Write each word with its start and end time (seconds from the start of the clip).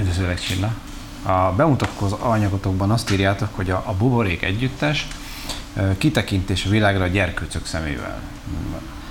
Üdvözöllek 0.00 0.40
Csilla! 0.40 0.74
A 1.22 1.52
bemutatkozó 1.56 2.16
anyagotokban 2.20 2.90
azt 2.90 3.10
írjátok, 3.10 3.48
hogy 3.52 3.70
a, 3.70 3.82
a 3.86 3.94
buborék 3.98 4.42
együttes 4.42 5.08
kitekintés 5.98 6.64
a 6.64 6.68
világra 6.68 7.04
a 7.04 7.06
gyerkőcök 7.06 7.66
szemével. 7.66 8.20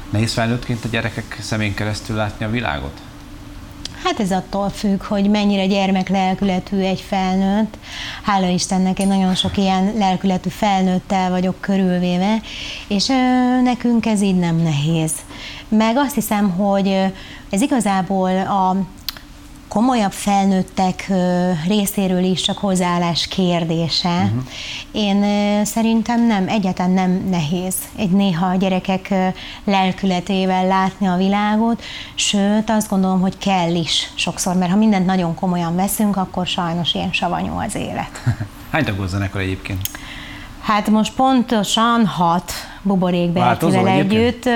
Nehéz 0.10 0.34
felnőttként 0.34 0.86
a 0.86 0.88
gyerekek 0.88 1.38
szemén 1.42 1.74
keresztül 1.74 2.16
látni 2.16 2.46
a 2.46 2.50
világot? 2.50 3.02
Hát 4.04 4.20
ez 4.20 4.32
attól 4.32 4.70
függ, 4.70 5.04
hogy 5.04 5.30
mennyire 5.30 5.66
gyermek 5.66 6.10
lelkületű 6.10 6.80
egy 6.80 7.02
felnőtt. 7.02 7.78
Hála 8.24 8.48
Istennek 8.48 9.00
én 9.00 9.08
nagyon 9.08 9.36
sok 9.36 9.58
ilyen 9.58 9.94
lelkületű 9.98 10.50
felnőttel 10.50 11.30
vagyok 11.30 11.56
körülvéve, 11.60 12.42
és 12.88 13.10
ö, 13.10 13.14
nekünk 13.62 14.06
ez 14.06 14.22
így 14.22 14.40
nem 14.40 14.56
nehéz. 14.56 15.12
Meg 15.68 15.98
azt 15.98 16.16
hiszem, 16.16 16.50
hogy 16.50 16.88
ez 17.50 17.62
igazából 17.62 18.38
a 18.38 18.76
komolyabb 19.70 20.12
felnőttek 20.12 21.12
részéről 21.68 22.24
is 22.24 22.42
csak 22.42 22.58
hozzáállás 22.58 23.28
kérdése. 23.28 24.10
Uh-huh. 24.10 24.44
Én 24.92 25.26
szerintem 25.66 26.26
nem, 26.26 26.48
egyáltalán 26.48 26.92
nem 26.92 27.28
nehéz 27.30 27.76
egy 27.96 28.12
néha 28.12 28.46
a 28.46 28.56
gyerekek 28.56 29.14
lelkületével 29.64 30.68
látni 30.68 31.08
a 31.08 31.16
világot, 31.16 31.84
sőt 32.16 32.70
azt 32.70 32.90
gondolom, 32.90 33.22
hogy 33.22 33.38
kell 33.38 33.76
is 33.76 34.12
sokszor, 34.16 34.56
mert 34.56 34.72
ha 34.72 34.78
mindent 34.78 35.06
nagyon 35.06 35.36
komolyan 35.36 35.76
veszünk, 35.76 36.18
akkor 36.18 36.48
sajnos 36.48 36.94
ilyen 36.94 37.12
savanyú 37.12 37.60
az 37.60 37.76
élet. 37.76 38.24
Hány 38.72 38.84
tagú 38.84 39.06
zenekar 39.06 39.42
egyébként? 39.42 39.90
Hát 40.62 40.90
most 40.90 41.14
pontosan 41.14 42.06
hat 42.06 42.52
Buborék 42.82 43.30
Bercivel 43.30 43.88
együtt. 43.88 44.50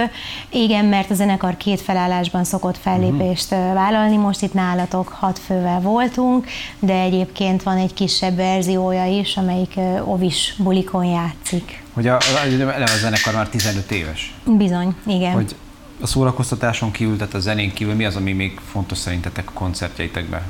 Igen, 0.50 0.86
mert 0.86 1.10
a 1.10 1.14
zenekar 1.14 1.58
két 1.58 1.82
felállásban 1.82 2.44
szokott 2.44 2.78
fellépést 2.78 3.52
uh-huh. 3.52 3.74
vállalni. 3.74 4.18
Most 4.18 4.42
itt 4.42 4.54
nálatok 4.54 5.08
hat 5.08 5.40
fővel 5.40 5.82
voltunk, 5.82 6.48
de 6.80 6.94
egyébként 6.94 7.64
van 7.64 7.78
egy 7.78 7.94
kisebb 7.94 8.36
verziója 8.36 9.06
is, 9.06 9.38
amelyik 9.38 9.74
Ovis 10.04 10.54
bulikon 10.58 11.06
játszik. 11.06 11.84
Hogy 11.94 12.08
a, 12.08 12.16
a, 12.16 12.82
a 12.82 12.98
zenekar 13.02 13.34
már 13.34 13.50
15 13.50 13.92
éves? 13.92 14.34
Bizony, 14.46 14.96
igen. 15.06 15.34
Hogy 15.34 15.56
a 16.02 16.08
szórakoztatáson 16.08 16.92
kívül, 16.92 17.18
tehát 17.18 17.34
a 17.34 17.40
zenén 17.40 17.74
kívül 17.74 17.94
mi 17.94 18.06
az, 18.06 18.16
ami 18.16 18.32
még 18.32 18.60
fontos 18.72 18.98
szerintetek 18.98 19.50
a 19.50 19.54
koncertjeitekbe, 19.54 20.44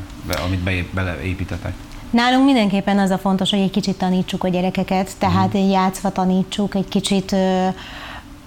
amit 0.45 0.89
beleépítetek? 0.93 1.73
Nálunk 2.13 2.45
mindenképpen 2.45 2.99
az 2.99 3.09
a 3.09 3.17
fontos, 3.17 3.49
hogy 3.49 3.59
egy 3.59 3.69
kicsit 3.69 3.97
tanítsuk 3.97 4.43
a 4.43 4.47
gyerekeket, 4.47 5.11
tehát 5.17 5.57
mm. 5.57 5.69
játszva 5.69 6.11
tanítsuk, 6.11 6.75
egy 6.75 6.87
kicsit 6.87 7.35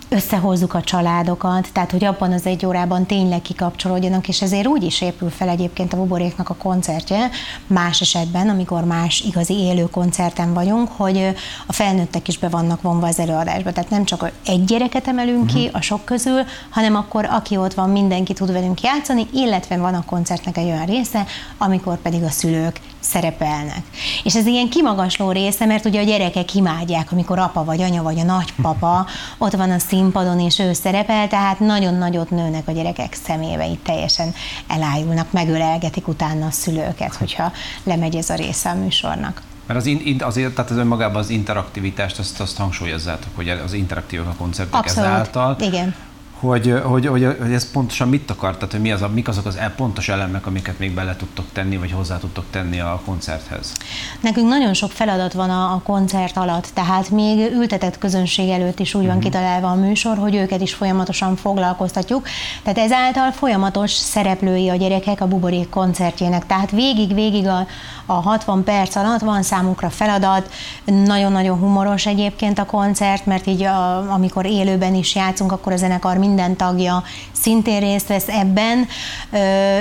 összehozzuk 0.08 0.74
a 0.74 0.82
családokat, 0.82 1.68
tehát 1.72 1.90
hogy 1.90 2.04
abban 2.04 2.32
az 2.32 2.46
egy 2.46 2.66
órában 2.66 3.06
tényleg 3.06 3.42
kikapcsolódjanak, 3.42 4.28
és 4.28 4.42
ezért 4.42 4.66
úgy 4.66 4.82
is 4.82 5.00
épül 5.00 5.30
fel 5.30 5.48
egyébként 5.48 5.92
a 5.92 5.96
buboréknak 5.96 6.48
a 6.48 6.54
koncertje, 6.54 7.30
más 7.66 8.00
esetben, 8.00 8.48
amikor 8.48 8.84
más 8.84 9.20
igazi 9.20 9.54
élő 9.54 9.90
koncerten 9.90 10.54
vagyunk, 10.54 10.88
hogy 10.96 11.34
a 11.66 11.72
felnőttek 11.72 12.28
is 12.28 12.38
be 12.38 12.48
vannak 12.48 12.82
vonva 12.82 13.06
az 13.06 13.18
előadásba. 13.18 13.72
Tehát 13.72 13.90
nem 13.90 14.04
csak 14.04 14.32
egy 14.46 14.64
gyereket 14.64 15.08
emelünk 15.08 15.44
uh-huh. 15.44 15.60
ki 15.60 15.66
mhm. 15.66 15.76
a 15.76 15.80
sok 15.80 16.04
közül, 16.04 16.42
hanem 16.70 16.94
akkor 16.94 17.24
aki 17.24 17.56
ott 17.56 17.74
van, 17.74 17.90
mindenki 17.90 18.32
tud 18.32 18.52
velünk 18.52 18.80
játszani, 18.80 19.26
illetve 19.32 19.76
van 19.76 19.94
a 19.94 20.04
koncertnek 20.04 20.56
egy 20.56 20.66
olyan 20.66 20.86
része, 20.86 21.26
amikor 21.58 21.96
pedig 21.96 22.22
a 22.22 22.30
szülők 22.30 22.80
szerepelnek. 23.00 23.82
És 24.24 24.34
ez 24.34 24.46
ilyen 24.46 24.68
kimagasló 24.68 25.30
része, 25.30 25.64
mert 25.64 25.84
ugye 25.84 26.00
a 26.00 26.04
gyerekek 26.04 26.54
imádják, 26.54 27.12
amikor 27.12 27.38
apa 27.38 27.64
vagy 27.64 27.82
anya 27.82 28.02
vagy 28.02 28.18
a 28.18 28.24
nagypapa 28.24 29.06
ott 29.38 29.52
van 29.52 29.70
a 29.70 29.78
színpadon, 29.96 30.40
és 30.40 30.58
ő 30.58 30.72
szerepel, 30.72 31.28
tehát 31.28 31.60
nagyon 31.60 31.94
nagyot 31.94 32.30
nőnek 32.30 32.68
a 32.68 32.72
gyerekek 32.72 33.14
szemébe, 33.14 33.66
itt 33.66 33.84
teljesen 33.84 34.34
elájulnak, 34.66 35.32
megölelgetik 35.32 36.08
utána 36.08 36.46
a 36.46 36.50
szülőket, 36.50 37.14
hogyha 37.14 37.52
lemegy 37.84 38.16
ez 38.16 38.30
a 38.30 38.34
része 38.34 38.70
a 38.70 38.74
műsornak. 38.74 39.42
Mert 39.66 39.78
az, 39.78 39.86
in, 39.86 40.22
azért, 40.22 40.54
tehát 40.54 40.70
az 40.70 40.76
önmagában 40.76 41.16
az 41.16 41.30
interaktivitást, 41.30 42.18
azt, 42.18 42.40
azt 42.40 42.56
hangsúlyozzátok, 42.56 43.30
hogy 43.34 43.48
az 43.48 43.72
interaktívak 43.72 44.26
a 44.26 44.34
koncertek 44.38 44.80
Abszolút, 44.80 45.10
ezáltal. 45.10 45.56
igen 45.60 45.94
hogy, 46.40 46.74
hogy, 46.84 47.06
hogy, 47.06 47.36
hogy 47.40 47.52
ez 47.52 47.70
pontosan 47.70 48.08
mit 48.08 48.30
akar, 48.30 48.54
tehát 48.54 48.72
hogy 48.72 48.80
mi 48.80 48.92
az 48.92 49.02
a, 49.02 49.08
mik 49.08 49.28
azok 49.28 49.46
az 49.46 49.56
e- 49.56 49.72
pontos 49.76 50.08
elemek, 50.08 50.46
amiket 50.46 50.78
még 50.78 50.94
bele 50.94 51.16
tudtok 51.16 51.44
tenni, 51.52 51.76
vagy 51.76 51.92
hozzá 51.92 52.18
tudtok 52.18 52.44
tenni 52.50 52.80
a 52.80 53.00
koncerthez? 53.04 53.72
Nekünk 54.20 54.48
nagyon 54.48 54.74
sok 54.74 54.90
feladat 54.90 55.32
van 55.32 55.50
a, 55.50 55.72
a 55.72 55.80
koncert 55.84 56.36
alatt, 56.36 56.70
tehát 56.74 57.10
még 57.10 57.52
ültetett 57.52 57.98
közönség 57.98 58.48
előtt 58.48 58.78
is 58.78 58.94
úgy 58.94 59.06
van 59.06 59.14
mhm. 59.14 59.24
kitalálva 59.24 59.70
a 59.70 59.74
műsor, 59.74 60.16
hogy 60.16 60.34
őket 60.34 60.60
is 60.60 60.74
folyamatosan 60.74 61.36
foglalkoztatjuk. 61.36 62.28
Tehát 62.62 62.78
ezáltal 62.78 63.32
folyamatos 63.32 63.92
szereplői 63.92 64.68
a 64.68 64.76
gyerekek 64.76 65.20
a 65.20 65.26
buborék 65.26 65.68
koncertjének. 65.68 66.46
Tehát 66.46 66.70
végig-végig 66.70 67.46
a, 67.46 67.66
a 68.06 68.12
60 68.12 68.64
perc 68.64 68.96
alatt 68.96 69.20
van 69.20 69.42
számukra 69.42 69.90
feladat, 69.90 70.50
nagyon-nagyon 70.84 71.58
humoros 71.58 72.06
egyébként 72.06 72.58
a 72.58 72.66
koncert, 72.66 73.26
mert 73.26 73.46
így 73.46 73.62
a, 73.62 74.12
amikor 74.12 74.46
élőben 74.46 74.94
is 74.94 75.14
játszunk, 75.14 75.52
akkor 75.52 75.72
a 75.72 75.76
zenekar 75.76 76.18
minden 76.36 76.56
tagja 76.56 77.02
szintén 77.32 77.80
részt 77.80 78.08
vesz 78.08 78.28
ebben, 78.28 78.86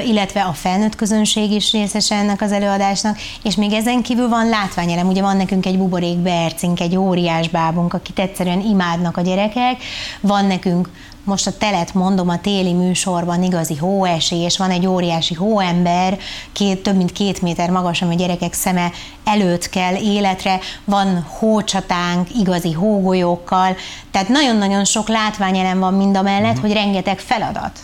illetve 0.05 0.41
a 0.41 0.53
felnőtt 0.53 0.95
közönség 0.95 1.51
is 1.51 1.71
részes 1.71 2.11
ennek 2.11 2.41
az 2.41 2.51
előadásnak, 2.51 3.17
és 3.43 3.55
még 3.55 3.73
ezen 3.73 4.01
kívül 4.01 4.29
van 4.29 4.49
látványelem, 4.49 5.07
ugye 5.07 5.21
van 5.21 5.37
nekünk 5.37 5.65
egy 5.65 5.77
buborék 5.77 6.17
bercink, 6.17 6.79
egy 6.79 6.95
óriás 6.95 7.49
bábunk, 7.49 7.93
akit 7.93 8.19
egyszerűen 8.19 8.61
imádnak 8.61 9.17
a 9.17 9.21
gyerekek, 9.21 9.83
van 10.21 10.45
nekünk 10.45 10.89
most 11.25 11.47
a 11.47 11.57
telet 11.57 11.93
mondom, 11.93 12.29
a 12.29 12.41
téli 12.41 12.73
műsorban 12.73 13.43
igazi 13.43 13.75
hóesés, 13.75 14.57
van 14.57 14.71
egy 14.71 14.87
óriási 14.87 15.33
hóember, 15.33 16.17
két, 16.51 16.83
több 16.83 16.95
mint 16.95 17.11
két 17.11 17.41
méter 17.41 17.69
magas, 17.69 18.01
ami 18.01 18.13
a 18.13 18.17
gyerekek 18.17 18.53
szeme 18.53 18.91
előtt 19.23 19.69
kell 19.69 19.95
életre, 19.95 20.59
van 20.83 21.25
hócsatánk, 21.27 22.35
igazi 22.35 22.71
hógolyókkal, 22.71 23.75
tehát 24.11 24.27
nagyon-nagyon 24.27 24.85
sok 24.85 25.07
látványelem 25.07 25.79
van 25.79 25.93
mind 25.93 26.17
a 26.17 26.21
mellett, 26.21 26.47
uh-huh. 26.47 26.61
hogy 26.61 26.73
rengeteg 26.73 27.19
feladat. 27.19 27.79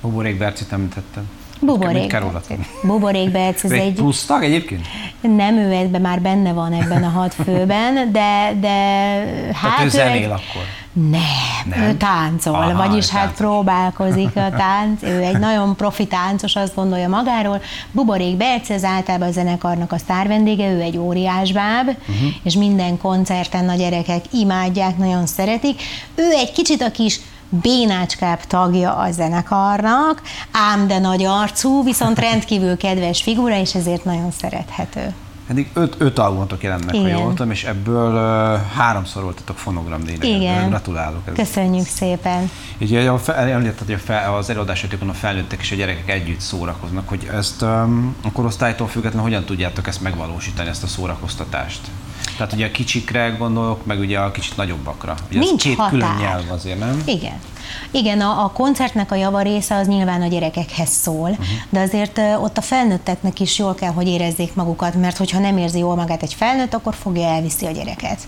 Buborék 0.00 0.38
Bercit 0.38 0.72
említettem. 0.72 1.37
Buborék. 1.60 2.16
Buborék 2.82 3.30
Berc, 3.30 3.64
ez 3.64 3.70
egy... 3.70 3.92
Plusz 3.92 4.24
tag 4.24 4.42
egyébként? 4.42 4.86
Nem, 5.20 5.56
ő 5.56 5.72
ebben 5.72 6.00
már 6.00 6.20
benne 6.20 6.52
van 6.52 6.72
ebben 6.72 7.04
a 7.04 7.08
hat 7.08 7.34
főben, 7.34 8.12
de, 8.12 8.56
de 8.60 8.68
hát 9.52 9.60
Tehát 9.60 9.84
ő 9.84 9.88
zenél 9.88 10.14
egy... 10.14 10.24
akkor? 10.24 10.62
Nem, 10.92 11.20
nem, 11.68 11.80
ő 11.80 11.96
táncol, 11.96 12.54
Aha, 12.54 12.88
vagyis 12.88 13.08
hát 13.08 13.22
táncos. 13.22 13.38
próbálkozik 13.38 14.36
a 14.36 14.50
tánc, 14.62 15.02
ő 15.02 15.22
egy 15.22 15.38
nagyon 15.38 15.76
profi 15.76 16.06
táncos, 16.06 16.56
azt 16.56 16.74
gondolja 16.74 17.08
magáról. 17.08 17.62
Buborék 17.92 18.36
Berce, 18.36 18.74
az 18.74 18.84
általában 18.84 19.28
a 19.28 19.32
zenekarnak 19.32 19.92
a 19.92 19.98
sztárvendége, 19.98 20.70
ő 20.70 20.80
egy 20.80 20.96
óriás 20.98 21.52
báb, 21.52 21.86
uh-huh. 21.86 22.28
és 22.42 22.54
minden 22.54 22.98
koncerten 22.98 23.68
a 23.68 23.74
gyerekek 23.74 24.24
imádják, 24.32 24.96
nagyon 24.96 25.26
szeretik. 25.26 25.82
Ő 26.14 26.30
egy 26.32 26.52
kicsit 26.52 26.82
a 26.82 26.90
kis 26.90 27.20
bénácskább 27.48 28.40
tagja 28.40 28.96
a 28.96 29.10
zenekarnak, 29.10 30.22
ám 30.50 30.86
de 30.86 30.98
nagy 30.98 31.24
arcú, 31.24 31.84
viszont 31.84 32.18
rendkívül 32.18 32.76
kedves 32.76 33.22
figura, 33.22 33.58
és 33.58 33.74
ezért 33.74 34.04
nagyon 34.04 34.30
szerethető. 34.30 35.14
Eddig 35.48 35.70
öt, 35.74 35.94
öt 35.98 36.18
albumot 36.18 36.62
jelent 36.62 36.84
meg, 36.84 36.94
ha 36.94 37.06
jól 37.06 37.28
tudom, 37.28 37.50
és 37.50 37.64
ebből 37.64 38.12
uh, 38.12 38.60
háromszor 38.76 39.22
voltatok 39.22 39.58
fonogramdíjra. 39.58 40.26
Igen. 40.26 40.68
Gratulálok. 40.68 41.22
Ez. 41.24 41.34
Köszönjük 41.34 41.86
szépen. 41.86 42.50
Ugye 42.80 43.10
említett, 43.26 43.78
hogy 43.78 43.94
a 43.94 43.98
fel, 43.98 44.34
az 44.34 44.50
előadásokon 44.50 45.08
a 45.08 45.12
felnőttek 45.12 45.60
és 45.60 45.72
a 45.72 45.74
gyerekek 45.74 46.10
együtt 46.10 46.40
szórakoznak, 46.40 47.08
hogy 47.08 47.28
ezt 47.32 47.62
um, 47.62 48.16
a 48.22 48.32
korosztálytól 48.32 48.86
függetlenül 48.86 49.28
hogyan 49.28 49.44
tudjátok 49.44 49.86
ezt 49.86 50.00
megvalósítani, 50.00 50.68
ezt 50.68 50.82
a 50.82 50.86
szórakoztatást? 50.86 51.80
Tehát 52.38 52.52
ugye 52.52 52.66
a 52.66 52.70
kicsikre 52.70 53.34
gondolok, 53.38 53.86
meg 53.86 53.98
ugye 53.98 54.18
a 54.18 54.30
kicsit 54.30 54.56
nagyobbakra. 54.56 55.14
Ugye 55.30 55.38
Nincs 55.38 55.62
két 55.62 55.74
határ. 55.76 55.90
külön 55.90 56.14
nyelv 56.20 56.50
azért, 56.50 56.78
nem? 56.78 57.02
Igen. 57.06 57.38
Igen, 57.90 58.20
a, 58.20 58.44
a 58.44 58.52
koncertnek 58.52 59.12
a 59.12 59.14
java 59.14 59.40
része 59.40 59.74
az 59.74 59.86
nyilván 59.86 60.22
a 60.22 60.26
gyerekekhez 60.26 60.88
szól, 60.88 61.30
uh-huh. 61.30 61.46
de 61.70 61.80
azért 61.80 62.20
ott 62.42 62.58
a 62.58 62.60
felnőtteknek 62.60 63.40
is 63.40 63.58
jól 63.58 63.74
kell, 63.74 63.92
hogy 63.92 64.08
érezzék 64.08 64.54
magukat, 64.54 64.94
mert 64.94 65.16
hogyha 65.16 65.38
nem 65.38 65.56
érzi 65.56 65.78
jól 65.78 65.94
magát 65.94 66.22
egy 66.22 66.34
felnőtt, 66.34 66.74
akkor 66.74 66.94
fogja 66.94 67.26
elviszi 67.26 67.66
a 67.66 67.70
gyereket. 67.70 68.18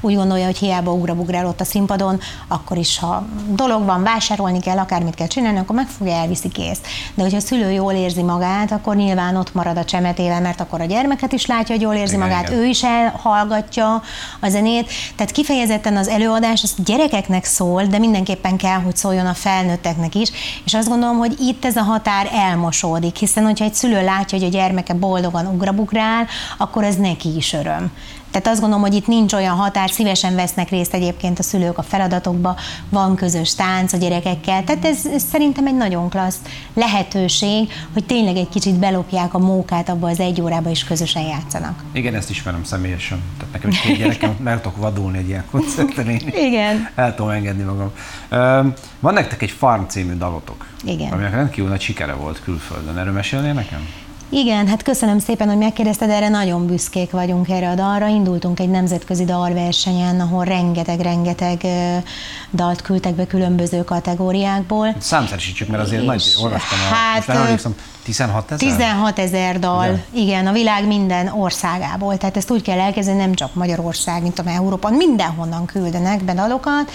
Úgy 0.00 0.14
gondolja, 0.14 0.44
hogy 0.44 0.58
hiába 0.58 0.92
ugrabugrál 0.92 1.46
ott 1.46 1.60
a 1.60 1.64
színpadon, 1.64 2.20
akkor 2.48 2.76
is, 2.76 2.98
ha 2.98 3.26
dolog 3.48 3.84
van, 3.84 4.02
vásárolni 4.02 4.60
kell, 4.60 4.78
akármit 4.78 5.14
kell 5.14 5.26
csinálni, 5.26 5.58
akkor 5.58 5.76
meg 5.76 5.86
fogja 5.86 6.12
elviszi 6.12 6.48
kész. 6.48 6.80
De 7.14 7.22
hogyha 7.22 7.36
a 7.36 7.40
szülő 7.40 7.70
jól 7.70 7.92
érzi 7.92 8.22
magát, 8.22 8.72
akkor 8.72 8.96
nyilván 8.96 9.36
ott 9.36 9.54
marad 9.54 9.76
a 9.76 9.84
csemetével, 9.84 10.40
mert 10.40 10.60
akkor 10.60 10.80
a 10.80 10.84
gyermeket 10.84 11.32
is 11.32 11.46
látja, 11.46 11.74
hogy 11.74 11.84
jól 11.84 11.94
érzi 11.94 12.14
igen, 12.14 12.28
magát, 12.28 12.48
igen. 12.48 12.58
ő 12.58 12.64
is 12.64 12.82
elhallgatja 12.82 14.02
a 14.40 14.48
zenét. 14.48 14.90
Tehát 15.16 15.32
kifejezetten 15.32 15.96
az 15.96 16.08
előadás 16.08 16.62
az 16.62 16.74
gyerekeknek 16.84 17.44
szól, 17.44 17.84
de 17.84 17.98
mindenképpen 17.98 18.56
kell, 18.56 18.80
hogy 18.86 18.96
szóljon 18.96 19.26
a 19.26 19.34
felnőtteknek 19.34 20.14
is, 20.14 20.30
és 20.64 20.74
azt 20.74 20.88
gondolom, 20.88 21.16
hogy 21.16 21.40
itt 21.40 21.64
ez 21.64 21.76
a 21.76 21.82
határ 21.82 22.30
elmosódik, 22.32 23.16
hiszen 23.16 23.44
hogyha 23.44 23.64
egy 23.64 23.74
szülő 23.74 24.04
látja, 24.04 24.38
hogy 24.38 24.46
a 24.46 24.50
gyermeke 24.50 24.94
boldogan 24.94 25.46
ugrabugrál, 25.46 26.26
akkor 26.58 26.84
ez 26.84 26.96
neki 26.96 27.36
is 27.36 27.52
öröm. 27.52 27.92
Tehát 28.36 28.50
azt 28.50 28.60
gondolom, 28.60 28.84
hogy 28.84 28.94
itt 28.94 29.06
nincs 29.06 29.32
olyan 29.32 29.56
határ, 29.56 29.90
szívesen 29.90 30.34
vesznek 30.34 30.68
részt 30.68 30.94
egyébként 30.94 31.38
a 31.38 31.42
szülők 31.42 31.78
a 31.78 31.82
feladatokba, 31.82 32.56
van 32.88 33.14
közös 33.14 33.54
tánc 33.54 33.92
a 33.92 33.96
gyerekekkel. 33.96 34.64
Tehát 34.64 34.84
ez, 34.84 35.06
ez 35.06 35.22
szerintem 35.22 35.66
egy 35.66 35.76
nagyon 35.76 36.08
klassz 36.08 36.38
lehetőség, 36.74 37.72
hogy 37.92 38.04
tényleg 38.04 38.36
egy 38.36 38.48
kicsit 38.48 38.74
belopják 38.74 39.34
a 39.34 39.38
mókát 39.38 39.88
abba 39.88 40.08
az 40.08 40.20
egy 40.20 40.40
órába, 40.40 40.70
és 40.70 40.84
közösen 40.84 41.22
játszanak. 41.22 41.82
Igen, 41.92 42.14
ezt 42.14 42.30
ismerem 42.30 42.64
személyesen. 42.64 43.20
Tehát 43.38 43.52
nekem 43.52 43.70
is 43.70 43.80
két 43.80 43.96
gyerekem, 43.96 44.36
meg 44.44 44.60
tudok 44.60 44.76
vadulni 44.76 45.18
egy 45.18 45.28
ilyen 45.28 45.44
koncerten. 45.50 46.08
Én 46.08 46.32
Igen. 46.34 46.88
El 46.94 47.14
tudom 47.14 47.30
engedni 47.30 47.62
magam. 47.62 47.90
Van 49.00 49.14
nektek 49.14 49.42
egy 49.42 49.50
Farm 49.50 49.82
című 49.86 50.14
dalotok, 50.16 50.66
Igen. 50.84 51.12
aminek 51.12 51.32
rendkívül 51.32 51.70
nagy 51.70 51.80
sikere 51.80 52.12
volt 52.12 52.40
külföldön. 52.44 52.98
Erről 52.98 53.12
mesélnél 53.12 53.52
nekem? 53.52 53.88
Igen, 54.28 54.66
hát 54.66 54.82
köszönöm 54.82 55.18
szépen, 55.18 55.48
hogy 55.48 55.58
megkérdezted, 55.58 56.10
erre 56.10 56.28
nagyon 56.28 56.66
büszkék 56.66 57.10
vagyunk 57.10 57.48
erre 57.48 57.68
a 57.68 57.74
dalra. 57.74 58.06
Indultunk 58.06 58.60
egy 58.60 58.68
nemzetközi 58.68 59.24
dalversenyen, 59.24 60.20
ahol 60.20 60.44
rengeteg-rengeteg 60.44 61.66
dalt 62.52 62.82
küldtek 62.82 63.14
be 63.14 63.26
különböző 63.26 63.84
kategóriákból. 63.84 64.94
Számszerűsítsük, 64.98 65.68
mert 65.68 65.82
azért 65.82 66.00
és 66.00 66.06
nagy, 66.06 66.34
olvastam, 66.42 66.78
a, 66.78 66.94
hát, 66.94 67.16
most 67.16 67.28
már 67.28 67.36
emlékszem, 67.36 67.74
16 68.06 68.50
ezer? 68.50 68.68
16 68.68 69.18
ezer 69.18 69.58
dal, 69.58 69.84
igen. 69.84 70.02
igen, 70.12 70.46
a 70.46 70.52
világ 70.52 70.86
minden 70.86 71.28
országából. 71.28 72.16
Tehát 72.16 72.36
ezt 72.36 72.50
úgy 72.50 72.62
kell 72.62 72.78
elkezdeni, 72.78 73.18
nem 73.18 73.34
csak 73.34 73.54
Magyarország, 73.54 74.22
mint 74.22 74.38
a 74.38 74.42
Európa, 74.46 74.90
mindenhonnan 74.90 75.66
küldenek 75.66 76.24
be 76.24 76.34
dalokat, 76.34 76.90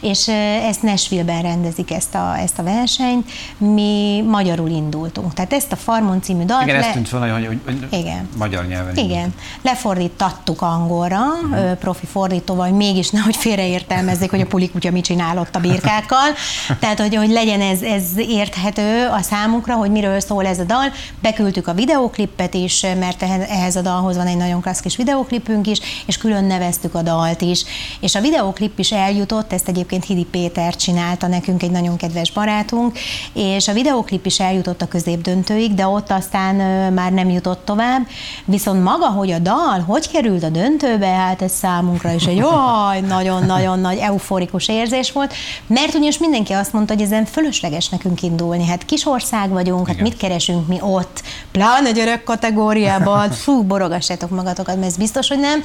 és 0.00 0.28
ezt 0.68 0.82
Nashville-ben 0.82 1.42
rendezik 1.42 1.90
ezt 1.90 2.14
a, 2.14 2.38
ezt 2.38 2.58
a 2.58 2.62
versenyt. 2.62 3.30
Mi 3.58 4.24
magyarul 4.28 4.70
indultunk. 4.70 5.34
Tehát 5.34 5.52
ezt 5.52 5.72
a 5.72 5.76
Farmon 5.76 6.22
című 6.22 6.44
dalt... 6.44 6.65
Igen, 6.66 6.80
le... 6.80 6.86
ezt 6.86 6.94
tűnt 6.94 7.10
volna, 7.10 7.32
hogy, 7.32 7.46
hogy, 7.46 7.58
hogy 7.64 7.98
igen. 7.98 8.28
magyar 8.36 8.66
nyelven. 8.66 8.96
Igen, 8.96 9.08
indult. 9.08 9.34
lefordítattuk 9.62 10.62
angolra, 10.62 11.20
uh-huh. 11.50 11.72
profi 11.72 12.06
fordítóval, 12.06 12.66
hogy 12.66 12.76
mégis 12.76 13.10
nehogy 13.10 13.36
félreértelmezzék, 13.36 14.30
hogy 14.30 14.40
a 14.40 14.46
pulikutya 14.46 14.90
mit 14.90 15.04
csinál 15.04 15.38
ott 15.38 15.56
a 15.56 15.60
birkákkal. 15.60 16.28
Tehát, 16.80 17.00
hogy, 17.00 17.14
hogy 17.14 17.30
legyen 17.30 17.60
ez, 17.60 17.82
ez 17.82 18.04
érthető 18.16 19.06
a 19.06 19.22
számukra, 19.22 19.74
hogy 19.74 19.90
miről 19.90 20.20
szól 20.20 20.46
ez 20.46 20.58
a 20.58 20.64
dal. 20.64 20.92
Beküldtük 21.22 21.68
a 21.68 21.74
videóklipet 21.74 22.54
is, 22.54 22.80
mert 22.98 23.22
ehhez 23.22 23.76
a 23.76 23.80
dalhoz 23.80 24.16
van 24.16 24.26
egy 24.26 24.36
nagyon 24.36 24.60
klassz 24.60 24.80
kis 24.80 24.96
videóklipünk 24.96 25.66
is, 25.66 25.78
és 26.06 26.16
külön 26.16 26.44
neveztük 26.44 26.94
a 26.94 27.02
dalt 27.02 27.40
is. 27.40 27.64
És 28.00 28.14
a 28.14 28.20
videóklip 28.20 28.78
is 28.78 28.92
eljutott, 28.92 29.52
ezt 29.52 29.68
egyébként 29.68 30.04
Hidi 30.04 30.24
Péter 30.24 30.76
csinálta 30.76 31.26
nekünk, 31.26 31.62
egy 31.62 31.70
nagyon 31.70 31.96
kedves 31.96 32.32
barátunk, 32.32 32.98
és 33.32 33.68
a 33.68 33.72
videóklip 33.72 34.26
is 34.26 34.40
eljutott 34.40 34.82
a 34.82 34.88
középdöntőig, 34.88 35.74
de 35.74 35.86
ott 35.86 36.10
aztán 36.10 36.55
már 36.94 37.12
nem 37.12 37.30
jutott 37.30 37.64
tovább. 37.64 38.06
Viszont 38.44 38.82
maga, 38.82 39.06
hogy 39.06 39.30
a 39.30 39.38
dal 39.38 39.80
hogy 39.86 40.10
került 40.10 40.42
a 40.42 40.48
döntőbe, 40.48 41.06
hát 41.06 41.42
ez 41.42 41.52
számunkra 41.52 42.12
is 42.12 42.26
egy 42.26 42.36
jaj, 42.36 43.00
nagyon-nagyon 43.00 43.78
nagy 43.78 43.98
euforikus 43.98 44.68
érzés 44.68 45.12
volt, 45.12 45.34
mert 45.66 45.94
ugyanis 45.94 46.18
mindenki 46.18 46.52
azt 46.52 46.72
mondta, 46.72 46.94
hogy 46.94 47.02
ezen 47.02 47.24
fölösleges 47.24 47.88
nekünk 47.88 48.22
indulni. 48.22 48.66
Hát 48.66 48.84
kis 48.84 49.06
ország 49.06 49.48
vagyunk, 49.48 49.86
hát 49.86 50.00
mit 50.00 50.16
keresünk 50.16 50.66
mi 50.68 50.78
ott, 50.80 51.22
pláne 51.50 51.90
gyerek 51.90 52.24
kategóriában, 52.24 53.30
fú, 53.42 53.62
borogassátok 53.62 54.30
magatokat, 54.30 54.74
mert 54.74 54.86
ez 54.86 54.96
biztos, 54.96 55.28
hogy 55.28 55.38
nem. 55.38 55.62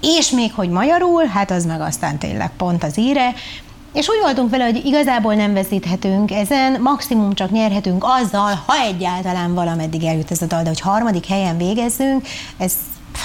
És 0.00 0.30
még, 0.30 0.52
hogy 0.54 0.68
magyarul, 0.68 1.24
hát 1.24 1.50
az 1.50 1.64
meg 1.64 1.80
aztán 1.80 2.18
tényleg 2.18 2.50
pont 2.56 2.84
az 2.84 2.98
íre, 2.98 3.34
és 3.96 4.08
úgy 4.08 4.18
voltunk 4.22 4.50
vele, 4.50 4.64
hogy 4.64 4.84
igazából 4.84 5.34
nem 5.34 5.52
veszíthetünk 5.52 6.30
ezen, 6.30 6.80
maximum 6.80 7.34
csak 7.34 7.50
nyerhetünk 7.50 8.04
azzal, 8.06 8.62
ha 8.66 8.74
egyáltalán 8.86 9.54
valameddig 9.54 10.04
eljut 10.04 10.30
ez 10.30 10.42
a 10.42 10.46
dal, 10.46 10.62
de 10.62 10.68
hogy 10.68 10.80
harmadik 10.80 11.26
helyen 11.26 11.56
végezzünk, 11.56 12.26
ez 12.58 12.72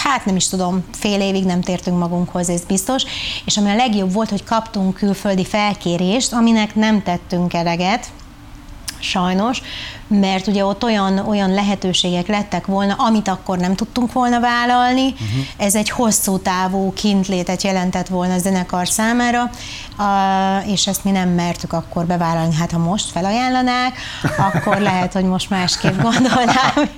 hát 0.04 0.26
nem 0.26 0.36
is 0.36 0.48
tudom, 0.48 0.84
fél 0.92 1.22
évig 1.22 1.46
nem 1.46 1.62
tértünk 1.62 1.98
magunkhoz, 1.98 2.50
ez 2.50 2.64
biztos. 2.64 3.04
És 3.46 3.58
ami 3.58 3.70
a 3.70 3.76
legjobb 3.76 4.14
volt, 4.14 4.30
hogy 4.30 4.44
kaptunk 4.44 4.94
külföldi 4.94 5.46
felkérést, 5.46 6.34
aminek 6.34 6.76
nem 6.76 7.04
tettünk 7.04 7.54
eleget, 7.54 8.08
sajnos, 9.04 9.62
mert 10.08 10.48
ugye 10.48 10.66
ott 10.66 10.84
olyan, 10.84 11.18
olyan 11.18 11.54
lehetőségek 11.54 12.28
lettek 12.28 12.66
volna, 12.66 12.94
amit 12.94 13.28
akkor 13.28 13.58
nem 13.58 13.76
tudtunk 13.76 14.14
volna 14.14 14.40
vállalni. 14.40 15.06
Uh-huh. 15.06 15.46
Ez 15.58 15.76
egy 15.76 15.90
hosszú 15.90 16.38
távú 16.38 16.94
kintlétet 16.94 17.62
jelentett 17.62 18.08
volna 18.08 18.34
a 18.34 18.38
zenekar 18.38 18.88
számára, 18.88 19.50
és 20.66 20.88
ezt 20.88 21.04
mi 21.04 21.12
nem 21.12 21.30
mertük 21.30 21.74
akkor 21.74 22.06
bevállalni. 22.06 22.56
Hát 22.56 22.72
ha 22.72 22.78
most 22.78 23.10
felajánlanák, 23.10 23.98
akkor 24.38 24.80
lehet, 24.90 25.14
hogy 25.14 25.26
most 25.26 25.50
másképp 25.50 26.02
gondolnám. 26.02 26.90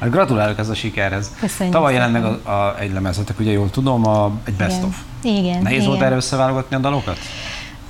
Hát 0.00 0.10
gratulálok 0.10 0.58
ez 0.58 0.68
a 0.68 0.74
sikerhez. 0.74 1.30
Köszönjük 1.40 1.74
Tavaly 1.74 1.92
jelent 1.92 2.12
meg 2.12 2.24
a, 2.24 2.50
a, 2.50 2.78
egy 2.78 2.92
lemezetek, 2.92 3.38
ugye 3.38 3.50
jól 3.50 3.70
tudom, 3.70 4.06
a, 4.06 4.32
egy 4.44 4.54
best 4.54 4.76
igen. 4.76 4.84
of. 4.84 4.96
Igen. 5.22 5.62
Nehéz 5.62 5.78
igen. 5.78 5.90
volt 5.90 6.02
erre 6.02 6.14
összeválogatni 6.14 6.76
a 6.76 6.78
dalokat? 6.78 7.18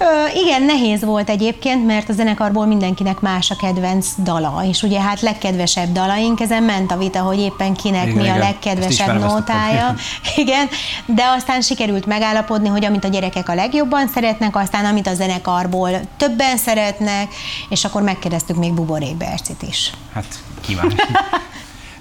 Ö, 0.05 0.39
igen, 0.41 0.63
nehéz 0.63 1.05
volt 1.05 1.31
egyébként, 1.31 1.87
mert 1.87 2.09
a 2.09 2.13
zenekarból 2.13 2.67
mindenkinek 2.67 3.21
más 3.21 3.51
a 3.51 3.57
kedvenc 3.57 4.09
dala, 4.19 4.65
és 4.69 4.83
ugye 4.83 5.01
hát 5.01 5.21
legkedvesebb 5.21 5.93
dalaink, 5.93 6.41
ezen 6.41 6.63
ment 6.63 6.91
a 6.91 6.97
vita, 6.97 7.21
hogy 7.21 7.39
éppen 7.39 7.75
kinek 7.75 8.05
igen, 8.05 8.17
mi 8.17 8.23
igen. 8.23 8.35
a 8.35 8.39
legkedvesebb 8.39 9.19
nótája. 9.19 9.95
Igen, 10.37 10.69
de 11.07 11.25
aztán 11.37 11.61
sikerült 11.61 12.07
megállapodni, 12.07 12.69
hogy 12.69 12.85
amit 12.85 13.05
a 13.05 13.09
gyerekek 13.09 13.49
a 13.49 13.55
legjobban 13.55 14.09
szeretnek, 14.09 14.57
aztán 14.57 14.85
amit 14.85 15.07
a 15.07 15.15
zenekarból 15.15 15.91
többen 16.17 16.57
szeretnek, 16.57 17.35
és 17.69 17.85
akkor 17.85 18.03
megkérdeztük 18.03 18.57
még 18.57 18.73
Buborék 18.73 19.17
Bercit 19.17 19.63
is. 19.63 19.91
Hát 20.15 20.27
kíváncsi. 20.61 20.97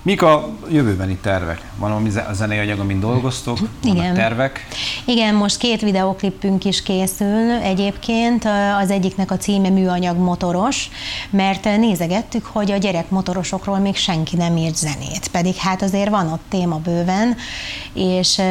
Mik 0.05 0.21
a 0.21 0.50
jövőbeni 0.71 1.17
tervek? 1.21 1.61
Van 1.77 1.89
valami 1.89 2.11
zenei 2.31 2.57
anyag, 2.57 2.79
amin 2.79 3.00
dolgoztok? 3.00 3.57
Igen. 3.83 4.13
tervek? 4.13 4.67
Igen, 5.05 5.35
most 5.35 5.57
két 5.57 5.81
videoklipünk 5.81 6.65
is 6.65 6.83
készül 6.83 7.51
egyébként. 7.51 8.45
Az 8.81 8.91
egyiknek 8.91 9.31
a 9.31 9.38
címe 9.38 9.69
Műanyag 9.69 10.17
motoros, 10.17 10.89
mert 11.29 11.63
nézegettük, 11.63 12.45
hogy 12.45 12.71
a 12.71 12.77
gyerek 12.77 13.09
motorosokról 13.09 13.77
még 13.77 13.95
senki 13.95 14.35
nem 14.35 14.57
írt 14.57 14.75
zenét, 14.75 15.27
pedig 15.31 15.55
hát 15.55 15.81
azért 15.81 16.09
van 16.09 16.31
ott 16.31 16.44
téma 16.50 16.77
bőven, 16.77 17.35
és 17.94 18.41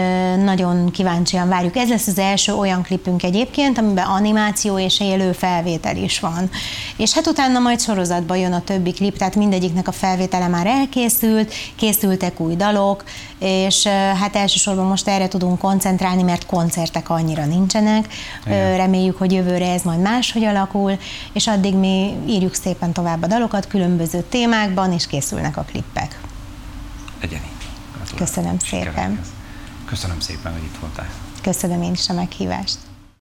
nagyon 0.45 0.91
kíváncsian 0.91 1.49
várjuk. 1.49 1.77
Ez 1.77 1.89
lesz 1.89 2.07
az 2.07 2.19
első 2.19 2.53
olyan 2.53 2.83
klipünk 2.83 3.23
egyébként, 3.23 3.79
amiben 3.79 4.07
animáció 4.07 4.79
és 4.79 5.01
élő 5.01 5.33
felvétel 5.33 5.97
is 5.97 6.21
van. 6.21 6.51
És 6.97 7.13
hát 7.13 7.27
utána 7.27 7.59
majd 7.59 7.81
sorozatban 7.81 8.37
jön 8.37 8.53
a 8.53 8.65
többi 8.65 8.93
klip, 8.93 9.17
tehát 9.17 9.37
mindegyiknek 9.37 9.89
a 9.89 9.93
felvétele 9.93 10.49
már 10.49 10.67
elkészül, 10.67 11.41
készült, 11.47 12.03
készültek 12.03 12.41
új 12.41 12.57
dalok, 12.57 13.05
és 13.39 13.87
hát 13.87 14.37
elsősorban 14.37 14.87
most 14.87 15.09
erre 15.09 15.29
tudunk 15.29 15.59
koncentrálni, 15.59 16.23
mert 16.23 16.47
koncertek 16.47 17.11
annyira 17.11 17.45
nincsenek. 17.45 18.09
Igen. 18.47 18.77
Reméljük, 18.77 19.17
hogy 19.17 19.33
jövőre 19.33 19.73
ez 19.73 19.83
majd 19.83 20.01
máshogy 20.01 20.45
alakul, 20.45 20.99
és 21.33 21.47
addig 21.47 21.75
mi 21.75 22.17
írjuk 22.27 22.55
szépen 22.55 22.93
tovább 22.93 23.23
a 23.23 23.27
dalokat 23.27 23.67
különböző 23.67 24.21
témákban, 24.29 24.93
és 24.93 25.07
készülnek 25.07 25.57
a 25.57 25.63
klippek. 25.63 26.21
Legyen 27.21 27.41
így. 27.41 28.17
Köszönöm 28.17 28.59
szépen. 28.59 29.21
Köszönöm 29.85 30.21
szépen, 30.21 30.53
hogy 30.53 30.63
itt 30.63 30.79
voltál. 30.81 31.09
Köszönöm 31.43 31.83
én 31.83 31.93
is 31.93 32.09
a 32.09 32.13
meghívást. 32.13 32.79